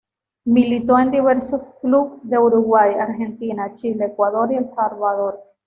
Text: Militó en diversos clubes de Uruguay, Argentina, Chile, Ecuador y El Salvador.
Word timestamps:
Militó 0.45 0.97
en 0.97 1.11
diversos 1.11 1.69
clubes 1.79 2.21
de 2.23 2.39
Uruguay, 2.39 2.95
Argentina, 2.95 3.71
Chile, 3.71 4.05
Ecuador 4.05 4.51
y 4.51 4.55
El 4.55 4.67
Salvador. 4.67 5.39